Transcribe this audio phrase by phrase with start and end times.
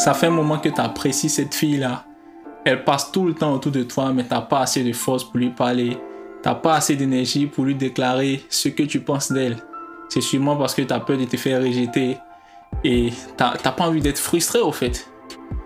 [0.00, 2.06] Ça fait un moment que tu apprécies cette fille-là.
[2.64, 5.24] Elle passe tout le temps autour de toi, mais tu n'as pas assez de force
[5.24, 5.98] pour lui parler.
[6.42, 9.58] Tu n'as pas assez d'énergie pour lui déclarer ce que tu penses d'elle.
[10.08, 12.16] C'est sûrement parce que tu as peur de te faire rejeter
[12.82, 15.06] et tu n'as pas envie d'être frustré au fait.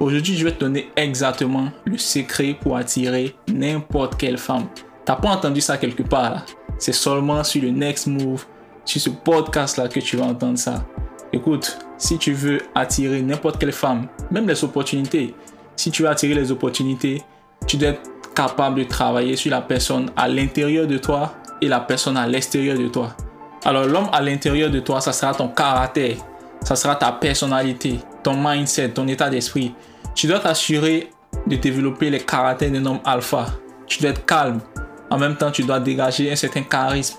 [0.00, 4.64] Aujourd'hui, je vais te donner exactement le secret pour attirer n'importe quelle femme.
[5.04, 6.46] T'as pas entendu ça quelque part
[6.78, 8.46] C'est seulement sur le Next Move,
[8.86, 10.86] sur ce podcast là que tu vas entendre ça.
[11.34, 15.34] Écoute, si tu veux attirer n'importe quelle femme, même les opportunités,
[15.76, 17.22] si tu veux attirer les opportunités,
[17.66, 18.02] tu dois être
[18.34, 22.76] capable de travailler sur la personne à l'intérieur de toi et la personne à l'extérieur
[22.76, 23.16] de toi.
[23.64, 26.16] Alors l'homme à l'intérieur de toi, ça sera ton caractère,
[26.62, 29.72] ça sera ta personnalité, ton mindset, ton état d'esprit.
[30.14, 31.08] Tu dois t'assurer
[31.46, 33.46] de développer les caractères d'un homme alpha.
[33.86, 34.60] Tu dois être calme.
[35.08, 37.16] En même temps, tu dois dégager un certain charisme.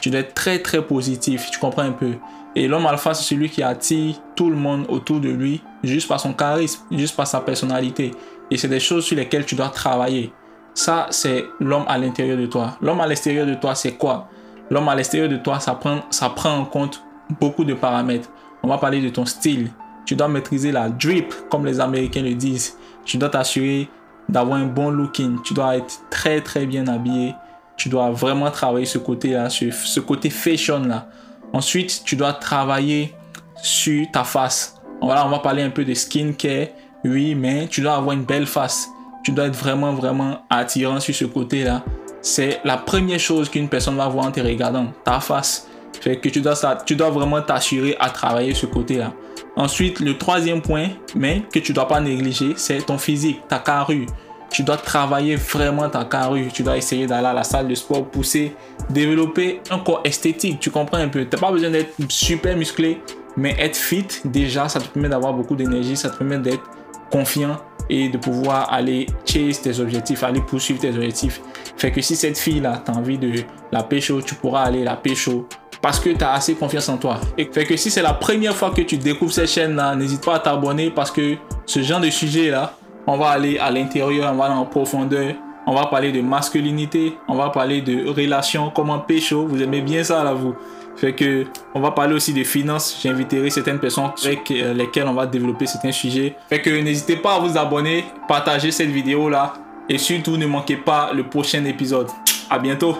[0.00, 1.50] Tu dois être très très positif.
[1.50, 2.12] Tu comprends un peu?
[2.56, 6.20] Et l'homme alpha, c'est celui qui attire tout le monde autour de lui juste par
[6.20, 8.12] son charisme, juste par sa personnalité.
[8.50, 10.32] Et c'est des choses sur lesquelles tu dois travailler.
[10.74, 12.76] Ça, c'est l'homme à l'intérieur de toi.
[12.80, 14.28] L'homme à l'extérieur de toi, c'est quoi?
[14.70, 17.02] L'homme à l'extérieur de toi, ça prend, en compte
[17.40, 18.28] beaucoup de paramètres.
[18.62, 19.70] On va parler de ton style.
[20.06, 22.76] Tu dois maîtriser la drip, comme les Américains le disent.
[23.04, 23.88] Tu dois t'assurer
[24.28, 25.42] d'avoir un bon looking.
[25.42, 27.34] Tu dois être très très bien habillé.
[27.76, 31.08] Tu dois vraiment travailler ce côté-là, ce côté fashion-là.
[31.54, 33.14] Ensuite, tu dois travailler
[33.62, 34.74] sur ta face.
[35.00, 36.66] Voilà, on va parler un peu de skincare.
[37.04, 38.88] Oui, mais tu dois avoir une belle face.
[39.22, 41.84] Tu dois être vraiment, vraiment attirant sur ce côté-là.
[42.22, 45.68] C'est la première chose qu'une personne va voir en te regardant, ta face.
[46.00, 49.12] Fait que tu dois, vraiment t'assurer à travailler ce côté-là.
[49.54, 54.06] Ensuite, le troisième point, mais que tu dois pas négliger, c'est ton physique, ta carrure
[54.54, 56.46] tu dois travailler vraiment ta carrure.
[56.52, 58.54] Tu dois essayer d'aller à la salle de sport, pousser,
[58.88, 60.60] développer un corps esthétique.
[60.60, 61.24] Tu comprends un peu?
[61.24, 63.00] Tu n'as pas besoin d'être super musclé,
[63.36, 66.62] mais être fit, déjà, ça te permet d'avoir beaucoup d'énergie, ça te permet d'être
[67.10, 67.56] confiant
[67.90, 71.40] et de pouvoir aller chase tes objectifs, aller poursuivre tes objectifs.
[71.76, 73.32] Fait que si cette fille-là, tu as envie de
[73.72, 75.48] la pécho, tu pourras aller la pécho
[75.82, 77.20] parce que tu as assez confiance en toi.
[77.36, 80.36] Et fait que si c'est la première fois que tu découvres cette chaîne-là, n'hésite pas
[80.36, 81.34] à t'abonner parce que
[81.66, 82.76] ce genre de sujet-là,
[83.06, 85.34] on va aller à l'intérieur, on va aller en profondeur.
[85.66, 89.46] On va parler de masculinité, on va parler de relations, comment pécho.
[89.46, 90.54] Vous aimez bien ça là, vous.
[90.96, 93.00] Fait que on va parler aussi de finances.
[93.02, 96.36] J'inviterai certaines personnes avec euh, lesquelles on va développer certains sujets.
[96.48, 99.54] Fait que n'hésitez pas à vous abonner, partager cette vidéo là
[99.88, 102.08] et surtout ne manquez pas le prochain épisode.
[102.50, 102.96] À bientôt.